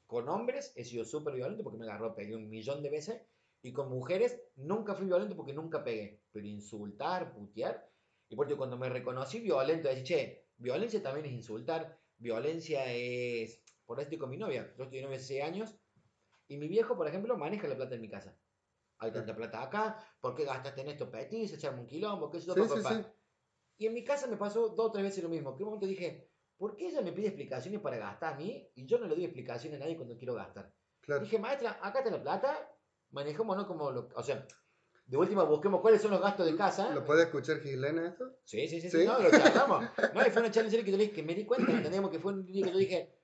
[0.06, 3.22] Con hombres he sido súper violento porque me agarró, pegué un millón de veces.
[3.66, 6.22] Y con mujeres nunca fui violento porque nunca pegué.
[6.32, 7.90] Pero insultar, putear.
[8.30, 12.00] Y por cuando me reconocí violento, decir, che, violencia también es insultar.
[12.16, 13.64] Violencia es.
[13.84, 14.72] Por eso estoy con mi novia.
[14.78, 15.76] Yo estoy novia hace 6 años.
[16.48, 18.38] Y mi viejo, por ejemplo, maneja la plata en mi casa.
[19.00, 19.98] Hay tanta plata acá.
[20.22, 21.52] ¿Por qué gastaste en estos petis?
[21.52, 22.30] Echarme un quilombo.
[22.30, 22.54] ¿Qué es eso?
[22.54, 23.02] Sí, sí, sí.
[23.80, 25.58] Y en mi casa me pasó dos o tres veces lo mismo.
[25.58, 28.86] Que un momento dije, ¿por qué ella me pide explicaciones para gastar a mí y
[28.86, 30.72] yo no le doy explicaciones a nadie cuando quiero gastar?
[31.02, 31.24] Claro.
[31.24, 32.75] Dije, maestra, acá está la plata,
[33.16, 34.46] manejémonos como lo, o sea,
[35.08, 36.94] de última busquemos cuáles son los gastos de casa.
[36.94, 38.38] ¿Lo puede escuchar Gislena esto?
[38.44, 39.00] Sí, sí, sí, ¿Sí?
[39.00, 39.86] sí, no, lo charlamos.
[40.14, 41.72] No, y fue una charla en serio que yo le dije, que me di cuenta,
[41.72, 42.12] ¿me entendemos?
[42.12, 43.16] Que fue un día que yo dije,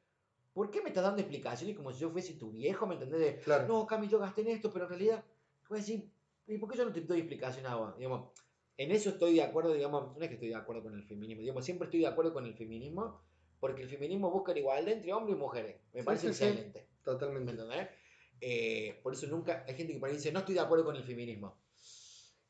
[0.53, 3.19] ¿por qué me estás dando explicaciones como si yo fuese tu viejo, ¿me entendés?
[3.19, 3.67] De, Claro.
[3.67, 5.25] no, Cami, yo gasté en esto, pero en realidad,
[5.67, 6.09] voy a decir,
[6.47, 7.97] ¿y por qué yo no te doy explicación a vos?
[7.97, 8.31] Digamos,
[8.77, 11.41] en eso estoy de acuerdo, digamos, no es que estoy de acuerdo con el feminismo,
[11.41, 13.21] digamos, siempre estoy de acuerdo con el feminismo,
[13.59, 15.81] porque el feminismo busca la igualdad entre hombres y mujeres.
[15.93, 16.79] Me Sí, parece sí, excelente.
[16.79, 17.51] ¿Me Totalmente.
[17.51, 17.89] entendés?
[18.41, 20.95] Eh, por eso nunca, hay gente que por ahí dice, no estoy de acuerdo con
[20.95, 21.57] el feminismo.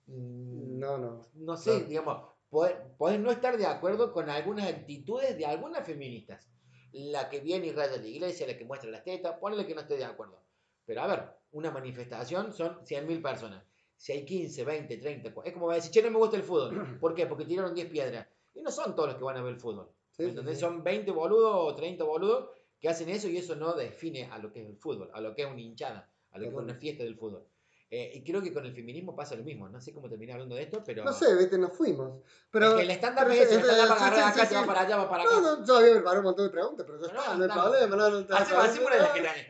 [0.08, 1.22] Mm, No, no.
[1.36, 1.86] no sé, Claro.
[1.88, 6.48] digamos, podés, no estar de acuerdo con algunas actitudes de algunas feministas.
[6.94, 9.82] La que viene y raya la iglesia, la que muestra las tetas, ponle que no
[9.82, 10.42] esté de acuerdo.
[10.86, 13.64] Pero a ver, una manifestación son 100.000 personas.
[13.96, 16.36] Si hay 15, 20, 30, cu- es como va a decir, che, no me gusta
[16.36, 16.98] el fútbol.
[17.00, 17.28] ¿Por qué?
[17.28, 18.28] Porque tiraron 10 piedras.
[18.54, 19.90] Y no son todos los que van a ver el fútbol.
[20.12, 20.56] Sí, sí.
[20.56, 22.50] Son 20 boludos o 30 boludos
[22.82, 25.34] que hacen eso y eso no define a lo que es el fútbol, a lo
[25.36, 27.46] que es una hinchada, a lo que es una fiesta del fútbol.
[27.94, 29.68] Eh, y creo que con el feminismo pasa lo mismo.
[29.68, 31.04] No sé cómo terminé hablando de esto, pero.
[31.04, 32.22] No sé, vete, nos fuimos.
[32.50, 34.56] Pero, es que el pero es el es- stand-up sí, agarra sí, acá, sí, se
[34.56, 34.68] va sí.
[34.68, 35.32] para allá, va para acá.
[35.34, 37.44] No, no, yo había preparado un montón de preguntas, pero ya No, está, no, no
[37.44, 37.62] hay está.
[37.64, 39.48] problema, no, no, Hacemos el que tenés.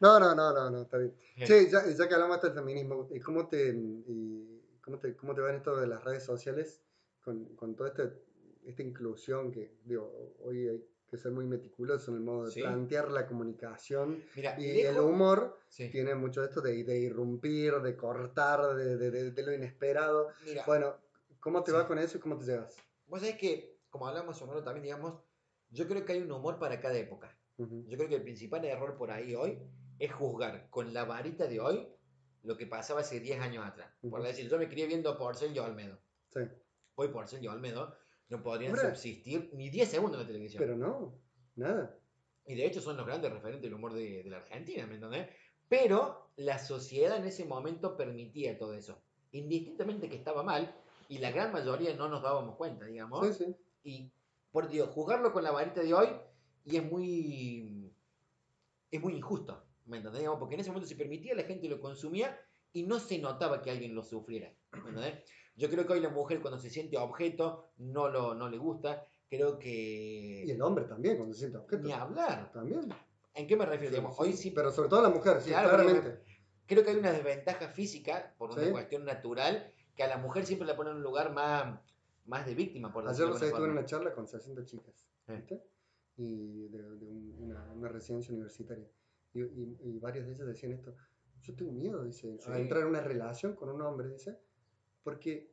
[0.00, 1.14] No, no, no, no, no, está bien.
[1.38, 1.44] Sí.
[1.44, 5.34] Che, ya, ya que hablamos hasta del feminismo, ¿y cómo te, y cómo te, cómo
[5.34, 6.82] te va en esto de las redes sociales
[7.20, 8.08] con, con toda esta,
[8.64, 12.60] esta inclusión que, digo, hoy hay que ser muy meticuloso en el modo de Sí.
[12.62, 15.88] plantear la comunicación Mira, y el humor Sí.
[15.90, 20.28] tiene mucho de esto de, de irrumpir, de cortar, de, de- de- lo inesperado.
[20.44, 20.96] Mira, Bueno,
[21.40, 21.76] ¿cómo te Sí.
[21.76, 22.76] va con eso y cómo te llevas?
[23.06, 25.14] vos sabés que, como hablamos sonoro también, digamos,
[25.70, 27.34] yo creo que hay un humor para cada época.
[27.56, 27.84] Ujú.
[27.86, 29.58] Yo creo que el principal error por ahí hoy
[29.98, 31.88] es juzgar con la varita de hoy
[32.42, 33.90] lo que pasaba hace 10 años atrás.
[34.02, 34.22] Por Ujú.
[34.28, 35.98] decir, yo me crié viendo Porcel y Olmedo.
[36.28, 36.40] Sí,
[36.96, 37.94] Hoy Porcel y Olmedo
[38.28, 40.58] no podrían Ahora- subsistir ni 10 segundos en la televisión.
[40.60, 41.18] pero no,
[41.56, 41.96] nada.
[42.46, 45.28] Y de hecho son los grandes referentes del humor de, de la Argentina, ¿me entendés?
[45.68, 49.02] Pero la sociedad en ese momento permitía todo eso.
[49.32, 50.74] Indistintamente que estaba mal,
[51.10, 53.36] y la gran mayoría no nos dábamos cuenta, digamos.
[53.36, 53.56] Sí, sí.
[53.84, 54.12] Y,
[54.50, 56.08] por Dios, jugarlo con la varita de hoy,
[56.64, 57.92] y es muy.
[58.90, 60.20] es muy injusto, ¿me entendés?
[60.20, 62.38] Digamos, Porque en ese momento se permitía, la gente lo consumía,
[62.72, 65.24] y no se notaba que alguien lo sufriera, ¿me entendés?
[65.58, 69.04] Yo creo que hoy la mujer cuando se siente objeto, no, lo, no le gusta.
[69.28, 70.44] Creo que.
[70.46, 71.82] Y el hombre también, cuando se siente objeto.
[71.82, 72.50] Ni hablar.
[72.52, 72.88] También.
[73.34, 73.90] ¿En qué me refiero?
[73.94, 76.20] Digamos, Sí, hoy sí, sí Pero sobre todo la mujer, sí, Claro, claramente.
[76.66, 78.70] creo que hay una desventaja física por una Sí.
[78.70, 81.78] cuestión natural que a la mujer siempre la pone en un lugar más,
[82.26, 85.32] más de víctima, por Ayer sé, alguna estuve en una charla con 60 chicas, Sí.
[85.32, 85.62] ¿viste?
[86.16, 88.88] Y de, de un- una, una residencia universitaria.
[89.34, 90.94] Y, y- y varias de ellas decían esto.
[91.42, 92.50] Yo tengo miedo, dice, Sí.
[92.50, 94.38] a entrar en una relación con un hombre, dice,
[95.02, 95.52] porque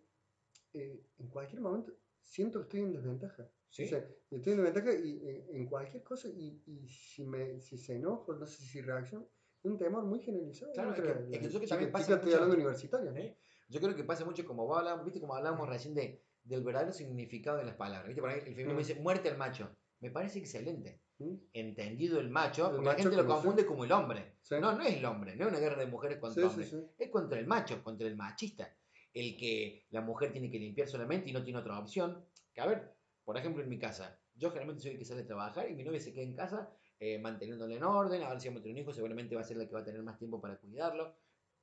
[0.74, 3.50] eh, en cualquier momento siento que estoy en desventaja.
[3.70, 3.84] Sí.
[3.84, 7.96] Dice, estoy en desventaja y, eh, en cualquier cosa y, y si, me, si se
[7.96, 9.28] enojo, no sé si reacciono,
[9.64, 10.72] es un temor muy generalizado.
[10.74, 13.18] Claro, es que- es que yo que también pasa estoy mucho- hablando universitaria, ¿no?
[13.18, 13.38] ¿Eh?
[13.68, 16.94] Yo creo que pasa mucho como vos hablabas, viste como hablábamos recién de, del verdadero
[16.94, 18.08] significado de las palabras.
[18.08, 18.22] ¿Viste?
[18.22, 18.78] Por ahí el feminismo Mm.
[18.78, 19.76] dice muerte al macho.
[20.02, 21.02] Me parece excelente.
[21.18, 21.34] ¿Mm?
[21.54, 24.36] Entendido el macho, El porque la macho gente lo confunde como el hombre.
[24.42, 24.56] Sí.
[24.60, 26.70] No, no es el hombre, no es una guerra de mujeres contra Sí, sí, hombres.
[26.70, 27.04] sí.
[27.04, 28.76] es contra el macho, contra el machista.
[29.16, 32.24] El que la mujer tiene que limpiar solamente y no tiene otra opción.
[32.54, 35.26] Que a ver, por ejemplo, en mi casa, yo generalmente soy el que sale a
[35.26, 38.22] trabajar y mi novia se queda en casa eh, manteniéndole en orden.
[38.22, 39.84] Ahora si vamos a tener un hijo, seguramente va a ser la que va a
[39.84, 41.16] tener más tiempo para cuidarlo.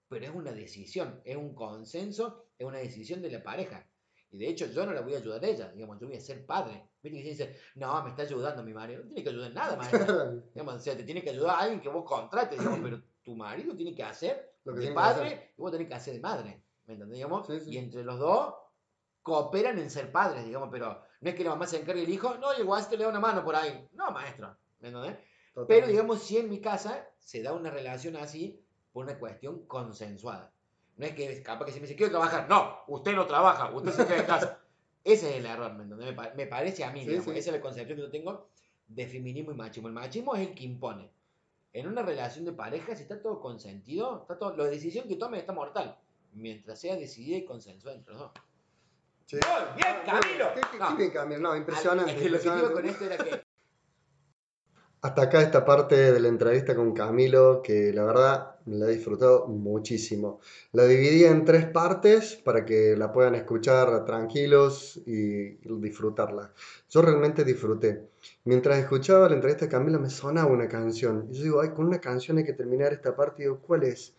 [0.08, 3.88] Pero es una decisión, es un consenso, es una decisión de la pareja.
[4.30, 5.70] Y de hecho, yo no la voy a ayudar a ella.
[5.72, 6.88] Digamos, yo voy a ser padre.
[7.02, 9.02] Viste que se dice, no, me está ayudando mi marido.
[9.02, 10.30] No tiene que ayudar en nada, maestra.
[10.54, 13.36] Digamos, o sea, te tiene que ayudar a alguien que vos contrates, digamos, pero tu
[13.36, 15.54] marido tiene que hacer Lo que de que padre hacer.
[15.56, 16.62] y vos tenés que hacer de madre.
[16.92, 17.16] ¿Me entendés?
[17.18, 17.46] Digamos?
[17.46, 17.70] Sí, sí.
[17.70, 18.54] Y entre los dos
[19.22, 22.34] cooperan en ser padres, digamos, pero no es que la mamá se encargue del hijo,
[22.38, 23.88] no, el guasito le da una mano por ahí.
[23.92, 24.56] No, maestro.
[24.80, 25.16] ¿Me entendés?
[25.54, 25.90] Pero Totalmente.
[25.92, 30.52] digamos, si en mi casa se da una relación así por una cuestión consensuada.
[30.96, 32.48] No es que capaz que se me dice, quiero trabajar.
[32.48, 34.58] No, usted no trabaja, usted se queda en casa.
[35.04, 36.14] Ese es el error, ¿me entendés?
[36.48, 37.28] Parece a mí, Sí, digamos.
[37.28, 38.48] Esa es la concepción que yo tengo
[38.86, 39.88] de feminismo y machismo.
[39.88, 41.10] El machismo es el que impone.
[41.72, 45.38] En una relación de pareja, si está todo consentido, está todo, la decisión que tome
[45.38, 45.98] está mortal.
[46.32, 48.32] Mientras sea decidida y consensuada entre los dos.
[49.26, 49.36] Sí.
[49.76, 50.46] Bien, Camilo.
[50.54, 50.88] Qué, qué- No.
[50.90, 51.40] qué bien, Camilo.
[51.40, 52.12] No, impresionante.
[52.12, 52.74] Es que lo que digo impresionante.
[52.74, 53.52] con esto era que
[55.04, 59.48] Hasta acá esta parte de la entrevista con Camilo, que la verdad la he disfrutado
[59.48, 60.38] muchísimo.
[60.70, 66.52] La dividí en tres partes para que la puedan escuchar tranquilos y disfrutarla.
[66.88, 68.10] Yo realmente disfruté.
[68.44, 71.26] Mientras escuchaba la entrevista de Camilo me sonaba una canción.
[71.32, 73.42] Y yo digo, ay, con una canción hay que terminar esta parte.
[73.42, 74.14] Y digo, ¿cuál es?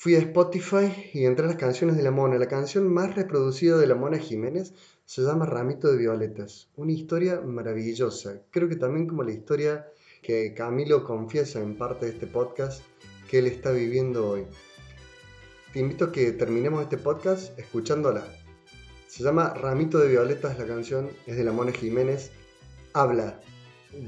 [0.00, 2.38] Fui a Spotify y entré a las canciones de La Mona.
[2.38, 4.72] La canción más reproducida de La Mona Jiménez
[5.04, 6.68] se llama Ramito de Violetas.
[6.76, 8.40] Una historia maravillosa.
[8.52, 9.88] Creo que también como la historia
[10.22, 12.80] que Camilo confiesa en parte de este podcast
[13.28, 14.46] que él está viviendo hoy.
[15.72, 18.24] Te invito a que terminemos este podcast escuchándola.
[19.08, 22.30] Se llama Ramito de Violetas la canción, es de La Mona Jiménez.
[22.92, 23.40] Habla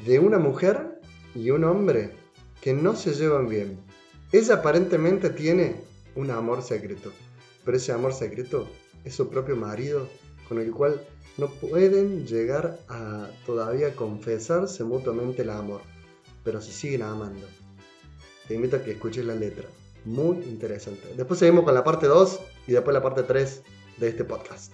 [0.06, 1.00] de una mujer
[1.34, 2.12] y un hombre
[2.60, 3.89] que no se llevan bien
[4.32, 5.76] ella aparentemente tiene
[6.14, 7.12] un amor secreto,
[7.64, 8.68] pero ese amor secreto
[9.04, 10.08] es su propio marido,
[10.48, 11.04] con el cual
[11.36, 15.80] no pueden llegar a todavía confesarse mutuamente el amor,
[16.44, 17.46] pero se siguen amando.
[18.46, 19.68] Te invito a que escuches la letra,
[20.04, 21.12] muy interesante.
[21.16, 23.62] Después seguimos con la parte 2 y después la parte 3
[23.98, 24.72] de este podcast.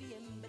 [0.00, 0.39] 9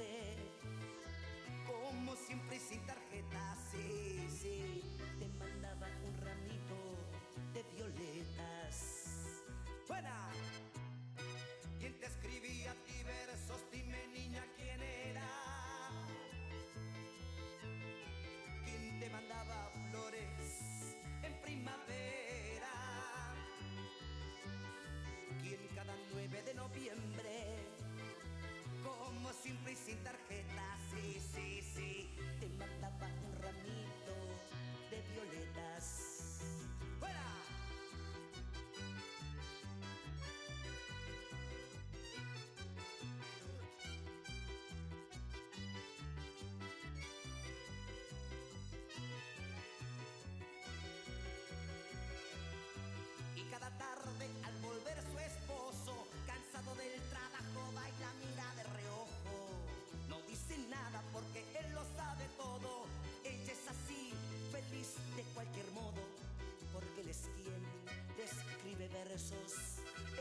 [69.11, 69.53] versos.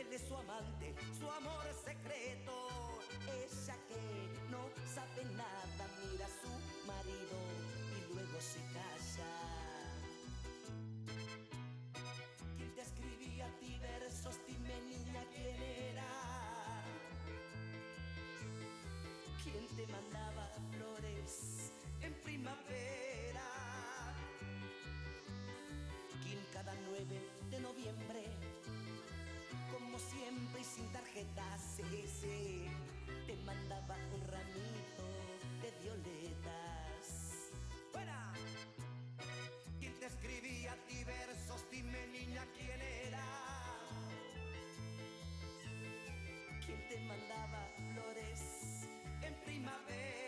[0.00, 2.98] Él es su amante, su amor secreto.
[3.26, 4.62] Ella que no
[4.94, 6.52] sabe nada, mira a su
[6.86, 7.38] marido
[7.96, 9.32] y luego se calla.
[12.56, 14.34] ¿Quién te escribía a ti versos?
[14.46, 15.62] Dime niña quién
[15.92, 16.10] era.
[19.44, 23.48] ¿Quién te mandaba flores en primavera?
[26.22, 28.49] ¿Quién cada 9 de noviembre,
[29.90, 31.80] como siempre y sin tarjetas,
[32.20, 32.66] sí.
[33.26, 35.02] Te mandaba un ramito
[35.62, 37.50] de violetas.
[37.90, 38.32] ¡Fuera!
[39.80, 41.64] ¿Quién te escribía a ti versos?
[41.72, 43.26] Dime niña quién era.
[46.64, 48.40] ¿Quién te mandaba flores
[49.22, 50.19] en primavera?